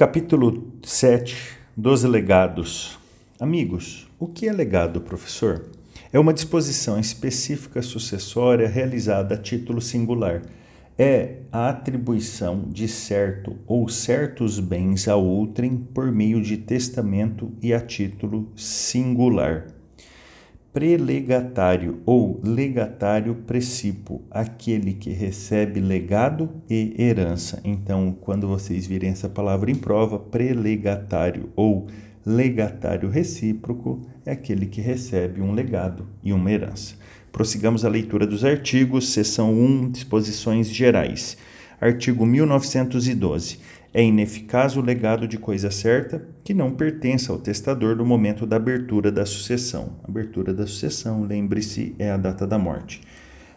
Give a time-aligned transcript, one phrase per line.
[0.00, 2.98] Capítulo 7 dos legados.
[3.38, 5.66] Amigos, o que é legado, professor?
[6.10, 10.40] É uma disposição específica sucessória realizada a título singular.
[10.98, 17.74] É a atribuição de certo ou certos bens a outrem por meio de testamento e
[17.74, 19.66] a título singular
[20.72, 27.60] prelegatário ou legatário precipo, aquele que recebe legado e herança.
[27.64, 31.88] Então, quando vocês virem essa palavra em prova, prelegatário ou
[32.24, 36.94] legatário recíproco é aquele que recebe um legado e uma herança.
[37.32, 41.36] Prossigamos a leitura dos artigos, seção 1, disposições gerais.
[41.80, 43.58] Artigo 1912
[43.92, 48.56] é ineficaz o legado de coisa certa que não pertença ao testador no momento da
[48.56, 49.94] abertura da sucessão.
[50.06, 53.00] Abertura da sucessão, lembre-se, é a data da morte.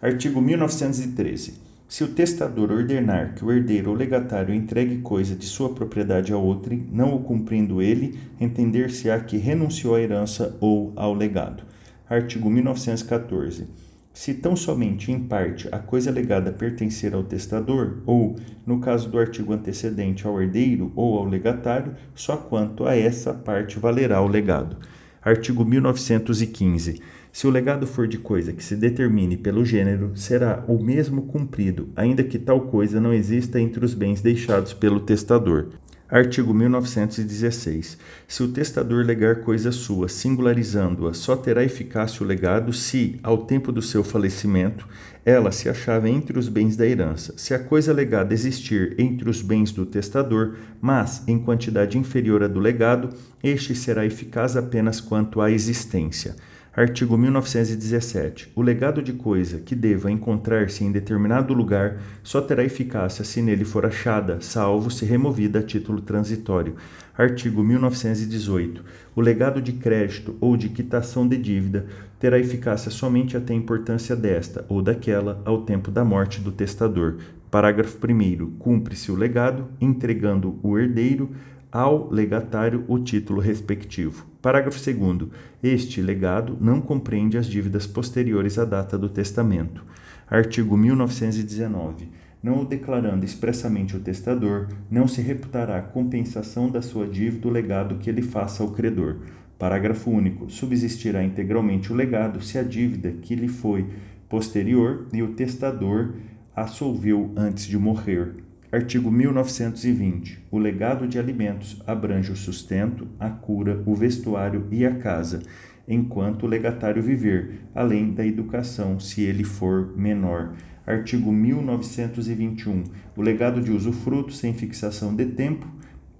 [0.00, 1.54] Artigo 1913.
[1.88, 6.36] Se o testador ordenar que o herdeiro ou legatário entregue coisa de sua propriedade a
[6.36, 11.62] outrem, não o cumprindo ele, entender-se-á que renunciou à herança ou ao legado.
[12.08, 18.80] Artigo 1914 se tão somente em parte a coisa legada pertencer ao testador, ou, no
[18.80, 24.20] caso do artigo antecedente, ao herdeiro ou ao legatário, só quanto a essa parte valerá
[24.20, 24.76] o legado.
[25.22, 27.00] Artigo 1915.
[27.30, 31.90] Se o legado for de coisa que se determine pelo gênero, será o mesmo cumprido,
[31.94, 35.68] ainda que tal coisa não exista entre os bens deixados pelo testador.
[36.10, 37.98] Artigo 1916.
[38.26, 43.70] Se o testador legar coisa sua, singularizando-a, só terá eficácia o legado se, ao tempo
[43.70, 44.88] do seu falecimento,
[45.22, 47.34] ela se achava entre os bens da herança.
[47.36, 52.48] Se a coisa legada existir entre os bens do testador, mas em quantidade inferior à
[52.48, 53.10] do legado,
[53.44, 56.34] este será eficaz apenas quanto à existência.
[56.78, 58.52] Artigo 1917.
[58.54, 63.64] O legado de coisa que deva encontrar-se em determinado lugar só terá eficácia se nele
[63.64, 66.76] for achada, salvo se removida a título transitório.
[67.16, 68.84] Artigo 1918.
[69.16, 71.84] O legado de crédito ou de quitação de dívida
[72.16, 77.16] terá eficácia somente até a importância desta ou daquela ao tempo da morte do testador.
[77.50, 78.52] Parágrafo 1.
[78.56, 81.30] Cumpre-se o legado, entregando o herdeiro
[81.70, 84.26] ao legatário o título respectivo.
[84.40, 85.28] Parágrafo 2.
[85.62, 89.84] Este legado não compreende as dívidas posteriores à data do testamento.
[90.26, 92.08] Artigo 1919.
[92.42, 97.96] Não o declarando expressamente o testador, não se reputará compensação da sua dívida o legado
[97.96, 99.16] que ele faça ao credor.
[99.58, 100.48] Parágrafo único.
[100.48, 103.86] Subsistirá integralmente o legado se a dívida que lhe foi
[104.28, 106.14] posterior e o testador
[106.54, 108.34] a solveu antes de morrer.
[108.70, 110.46] Artigo 1920.
[110.50, 115.40] O legado de alimentos abrange o sustento, a cura, o vestuário e a casa,
[115.88, 120.52] enquanto o legatário viver, além da educação, se ele for menor.
[120.86, 122.84] Artigo 1921.
[123.16, 125.66] O legado de usufruto sem fixação de tempo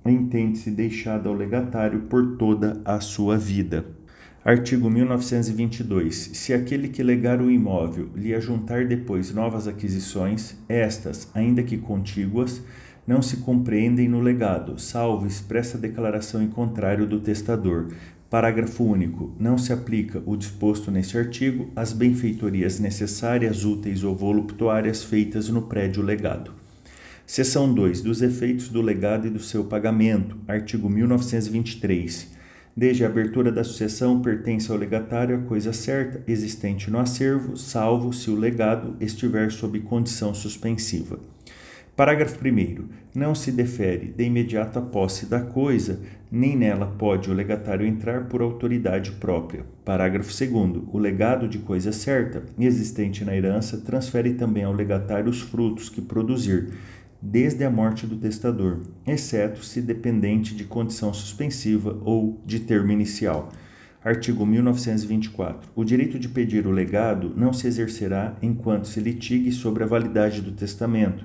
[0.07, 3.98] entende-se deixado ao legatário por toda a sua vida.
[4.49, 6.31] Artigo 1922.
[6.33, 12.63] Se aquele que legar o imóvel lhe ajuntar depois novas aquisições, estas, ainda que contíguas,
[13.07, 17.89] não se compreendem no legado, salvo expressa declaração em contrário do testador.
[18.31, 19.37] Parágrafo único.
[19.39, 25.61] Não se aplica o disposto neste artigo às benfeitorias necessárias, úteis ou voluptuárias feitas no
[25.61, 26.55] prédio legado.
[27.27, 28.01] Seção 2.
[28.01, 30.39] Dos efeitos do legado e do seu pagamento.
[30.49, 32.38] Artigo 1923.
[32.79, 38.13] Desde a abertura da sucessão, pertence ao legatário a coisa certa existente no acervo, salvo
[38.13, 41.19] se o legado estiver sob condição suspensiva.
[41.97, 42.85] Parágrafo 1.
[43.13, 45.99] Não se defere de imediata posse da coisa,
[46.31, 49.65] nem nela pode o legatário entrar por autoridade própria.
[49.85, 50.85] Parágrafo 2.
[50.93, 56.01] O legado de coisa certa, existente na herança, transfere também ao legatário os frutos que
[56.01, 56.69] produzir,
[57.21, 63.51] desde a morte do testador, exceto se dependente de condição suspensiva ou de termo inicial.
[64.03, 65.71] Artigo 1924.
[65.75, 70.41] O direito de pedir o legado não se exercerá enquanto se litigue sobre a validade
[70.41, 71.25] do testamento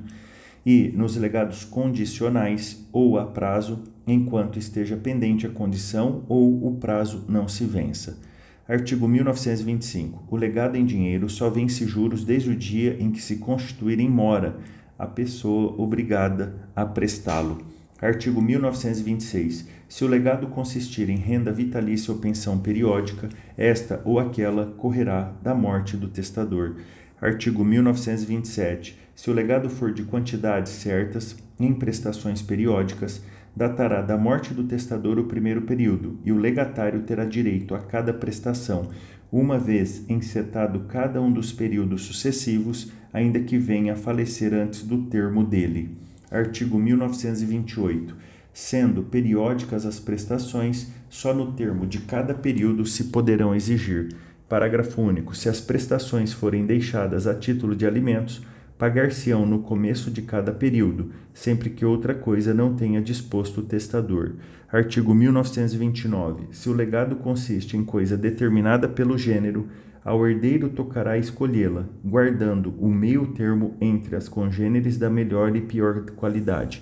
[0.65, 7.25] e, nos legados condicionais ou a prazo, enquanto esteja pendente a condição ou o prazo
[7.29, 8.19] não se vença.
[8.67, 10.23] Artigo 1925.
[10.31, 14.09] O legado em dinheiro só vence juros desde o dia em que se constituir em
[14.09, 14.57] mora
[15.03, 17.57] a pessoa obrigada a prestá-lo.
[18.01, 19.67] Artigo 1926.
[19.89, 23.27] Se o legado consistir em renda vitalícia ou pensão periódica,
[23.57, 26.77] esta ou aquela correrá da morte do testador.
[27.21, 28.97] Artigo 1927.
[29.13, 33.21] Se o legado for de quantidades certas, em prestações periódicas,
[33.53, 38.13] datará da morte do testador o primeiro período, e o legatário terá direito a cada
[38.13, 38.89] prestação,
[39.33, 45.05] uma vez encetado cada um dos períodos sucessivos, ainda que venha a falecer antes do
[45.05, 45.97] termo dele.
[46.29, 48.15] Artigo 1928.
[48.53, 54.15] sendo periódicas as prestações, só no termo de cada período se poderão exigir.
[54.47, 55.35] Parágrafo único.
[55.35, 58.43] Se as prestações forem deixadas a título de alimentos,
[58.83, 64.33] pagar-se-ão no começo de cada período, sempre que outra coisa não tenha disposto o testador.
[64.69, 66.47] Artigo 1929.
[66.51, 69.69] Se o legado consiste em coisa determinada pelo gênero,
[70.03, 76.01] ao herdeiro tocará escolhê-la, guardando o meio termo entre as congêneres da melhor e pior
[76.17, 76.81] qualidade.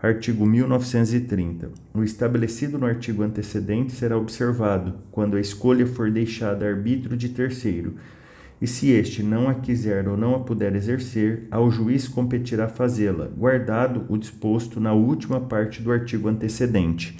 [0.00, 1.68] Artigo 1930.
[1.92, 7.30] O estabelecido no artigo antecedente será observado quando a escolha for deixada a arbítrio de
[7.30, 7.96] terceiro
[8.60, 13.26] e se este não a quiser ou não a puder exercer, ao juiz competirá fazê-la,
[13.26, 17.16] guardado o disposto na última parte do artigo antecedente.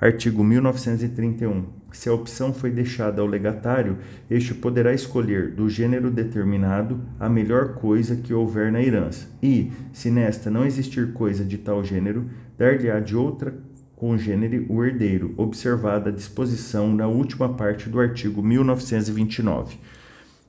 [0.00, 1.64] Artigo 1931.
[1.90, 3.96] Se a opção foi deixada ao legatário,
[4.30, 10.10] este poderá escolher do gênero determinado a melhor coisa que houver na herança, e, se
[10.10, 12.26] nesta não existir coisa de tal gênero,
[12.58, 13.54] dar-lhe-á de outra
[13.96, 19.78] congênere o herdeiro, observada a disposição na última parte do artigo 1929.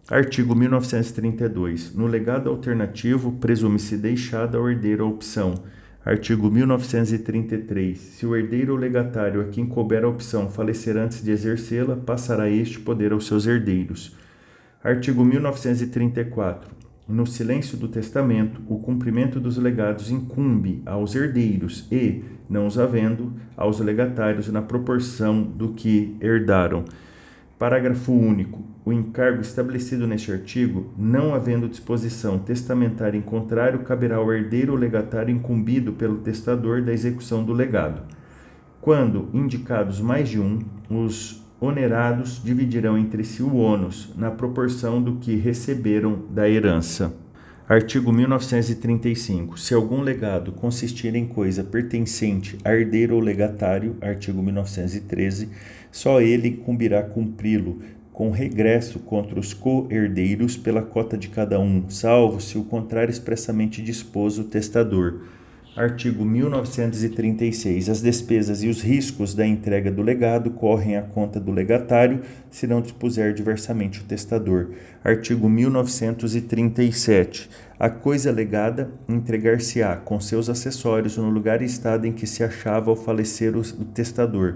[0.10, 1.94] Artigo 1932.
[1.94, 5.56] No legado alternativo, presume-se deixada ao herdeiro a opção.
[6.06, 8.00] Artigo 1933.
[8.00, 12.50] Se o herdeiro ou legatário a quem couber a opção falecer antes de exercê-la, passará
[12.50, 14.16] este poder aos seus herdeiros.
[14.82, 16.74] Artigo 1934.
[17.06, 23.34] No silêncio do testamento, o cumprimento dos legados incumbe aos herdeiros e, não os havendo,
[23.58, 26.86] aos legatários na proporção do que herdaram.
[27.58, 28.64] Parágrafo único.
[28.86, 34.78] O encargo estabelecido neste artigo, não havendo disposição testamentária em contrário, caberá ao herdeiro ou
[34.78, 38.04] legatário incumbido pelo testador da execução do legado.
[38.80, 45.16] Quando indicados mais de um, os onerados dividirão entre si o ônus, na proporção do
[45.16, 47.12] que receberam da herança.
[47.70, 49.60] Artigo 1935.
[49.60, 55.50] Se algum legado consistir em coisa pertencente a herdeiro ou legatário, artigo 1913,
[55.92, 57.82] só ele cumprirá cumpri-lo,
[58.14, 63.82] com regresso contra os co-herdeiros pela cota de cada um, salvo se o contrário expressamente
[63.82, 65.24] dispôs o testador.
[65.78, 67.88] Artigo 1936.
[67.88, 72.66] As despesas e os riscos da entrega do legado correm à conta do legatário, se
[72.66, 74.72] não dispuser diversamente o testador.
[75.04, 77.48] Artigo 1937.
[77.80, 82.90] A coisa legada entregar-se-á com seus acessórios no lugar e estado em que se achava
[82.90, 84.56] ao falecer o testador,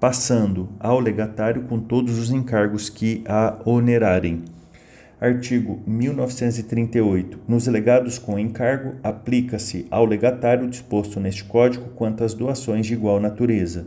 [0.00, 4.42] passando ao legatário com todos os encargos que a onerarem.
[5.22, 7.38] Artigo 1938.
[7.46, 13.20] Nos legados com encargo, aplica-se ao legatário disposto neste Código quanto às doações de igual
[13.20, 13.86] natureza.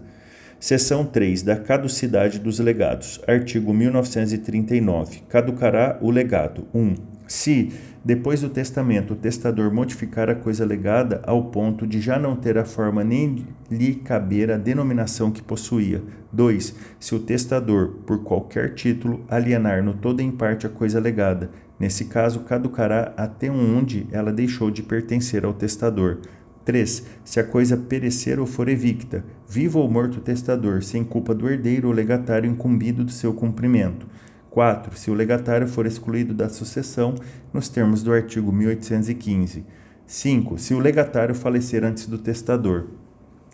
[0.57, 3.19] Seção 3 da caducidade dos legados.
[3.27, 5.23] Artigo 1939.
[5.27, 6.69] Caducará o legado.
[6.73, 7.14] 1.
[7.27, 7.71] Se
[8.03, 12.55] depois do testamento, o testador modificar a coisa legada ao ponto de já não ter
[12.55, 16.03] a forma nem lhe caber a denominação que possuía.
[16.31, 16.75] 2.
[16.99, 21.49] Se o testador, por qualquer título, alienar no todo em parte a coisa legada.
[21.79, 26.19] Nesse caso, caducará até onde ela deixou de pertencer ao testador.
[26.63, 27.05] 3.
[27.23, 31.49] Se a coisa perecer ou for evicta, vivo ou morto o testador, sem culpa do
[31.49, 34.07] herdeiro ou legatário incumbido do seu cumprimento.
[34.55, 34.97] 4.
[34.97, 37.13] Se o legatário for excluído da sucessão,
[37.51, 39.65] nos termos do artigo 1815.
[40.07, 40.57] 5.
[40.57, 42.87] Se o legatário falecer antes do testador.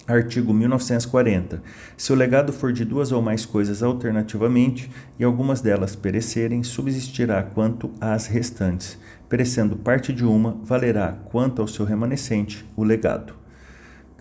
[0.06, 1.64] Artigo 1940.
[1.98, 7.42] Se o legado for de duas ou mais coisas alternativamente e algumas delas perecerem, subsistirá
[7.42, 9.00] quanto às restantes.
[9.28, 13.41] Perecendo parte de uma, valerá quanto ao seu remanescente o legado.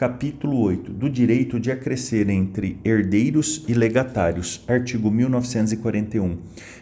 [0.01, 4.65] Capítulo 8 do direito de acrescer entre herdeiros e legatários.
[4.67, 6.39] Artigo 1941.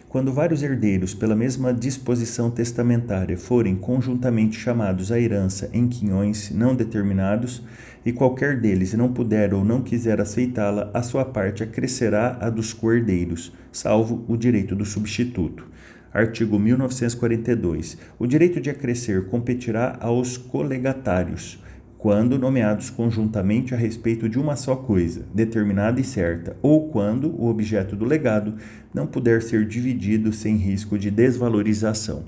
[0.09, 6.77] Quando vários herdeiros, pela mesma disposição testamentária, forem conjuntamente chamados à herança em quinhões não
[6.77, 7.61] determinados,
[8.07, 12.73] e qualquer deles não puder ou não quiser aceitá-la, a sua parte acrescerá a dos
[12.73, 15.67] coerdeiros, salvo o direito do substituto.
[16.15, 17.99] Artigo 1942.
[18.17, 21.59] O direito de acrescer competirá aos colegatários
[21.99, 27.49] quando nomeados conjuntamente a respeito de uma só coisa, determinada e certa, ou quando o
[27.49, 28.55] objeto do legado
[28.95, 32.23] não puder ser dividido sem risco de desvalorização.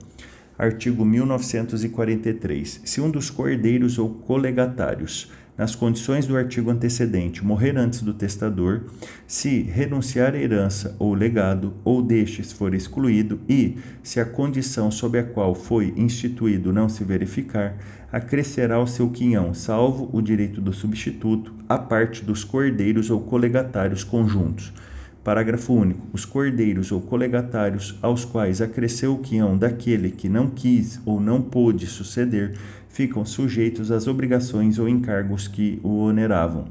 [0.61, 2.83] Artigo 1943.
[2.85, 8.83] Se um dos coerdeiros ou colegatários nas condições do artigo antecedente, morrer antes do testador,
[9.27, 15.19] se renunciar à herança ou legado, ou destes for excluído, e, se a condição sob
[15.19, 17.79] a qual foi instituído não se verificar,
[18.13, 24.05] acrescerá o seu quinhão, salvo o direito do substituto, a parte dos cordeiros ou colegatários
[24.05, 24.75] conjuntos.
[25.31, 26.09] Parágrafo único.
[26.13, 31.41] Os cordeiros ou colegatários aos quais acresceu o quinhão daquele que não quis ou não
[31.41, 32.57] pôde suceder
[32.89, 36.65] ficam sujeitos às obrigações ou encargos que o oneravam.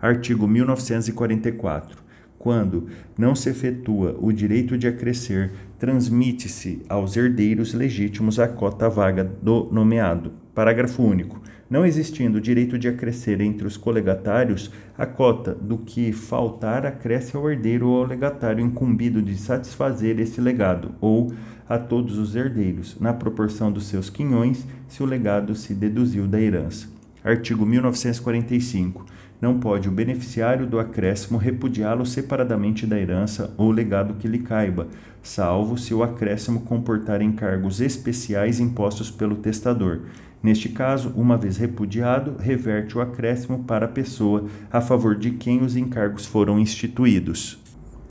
[0.00, 1.98] Artigo 1944.
[2.38, 2.86] Quando
[3.18, 9.68] não se efetua o direito de acrescer, transmite-se aos herdeiros legítimos a cota vaga do
[9.72, 10.43] nomeado.
[10.54, 11.42] Parágrafo único.
[11.68, 17.50] Não existindo direito de acrescer entre os colegatários, a cota do que faltar acresce ao
[17.50, 21.32] herdeiro ou ao legatário incumbido de satisfazer esse legado, ou
[21.68, 26.40] a todos os herdeiros, na proporção dos seus quinhões, se o legado se deduziu da
[26.40, 26.86] herança.
[27.24, 29.06] Artigo 1945
[29.40, 34.86] não pode o beneficiário do acréscimo repudiá-lo separadamente da herança ou legado que lhe caiba,
[35.22, 40.02] salvo se o acréscimo comportar encargos especiais impostos pelo testador.
[40.44, 45.62] Neste caso, uma vez repudiado, reverte o acréscimo para a pessoa a favor de quem
[45.62, 47.58] os encargos foram instituídos.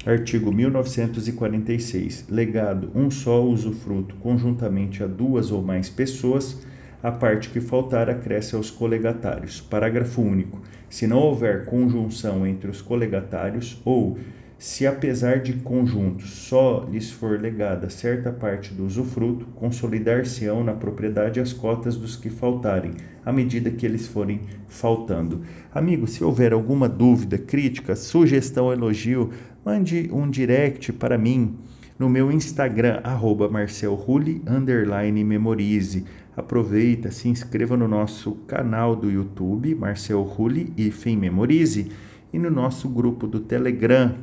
[0.03, 2.25] Artigo 1946.
[2.27, 6.59] Legado um só usufruto conjuntamente a duas ou mais pessoas
[7.03, 9.61] a parte que faltar acresce aos colegatários.
[9.61, 10.59] Parágrafo único.
[10.89, 14.17] Se não houver conjunção entre os colegatários ou
[14.63, 21.41] se apesar de conjuntos só lhes for legada certa parte do usufruto, consolidar-se-ão na propriedade
[21.41, 22.93] as cotas dos que faltarem,
[23.25, 24.39] à medida que eles forem
[24.70, 25.41] faltando.
[25.70, 29.32] Amigo, se houver alguma dúvida, crítica, sugestão, elogio,
[29.65, 31.58] mande um direct para mim
[32.00, 34.41] no meu Instagram, arroba marcelrulli,
[35.25, 36.05] memorize.
[36.38, 41.91] Aproveita, se inscreva no nosso canal do YouTube, Marcel Rulli e Fim Memorize,
[42.32, 44.15] e no nosso grupo do Telegram,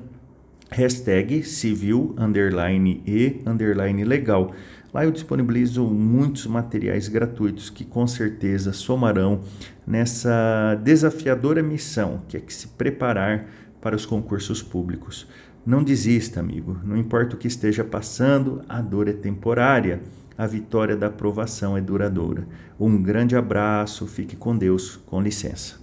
[0.71, 4.55] hashtag civil, underline e, underline legal.
[4.93, 9.41] Lá eu disponibilizo muitos materiais gratuitos que com certeza somarão
[9.87, 13.47] nessa desafiadora missão, que é que se preparar
[13.81, 15.27] para os concursos públicos.
[15.65, 16.79] Não desista, amigo.
[16.85, 20.01] Não importa o que esteja passando, a dor é temporária.
[20.37, 22.47] A vitória da aprovação é duradoura.
[22.79, 25.79] Um grande abraço, fique com Deus, com licença.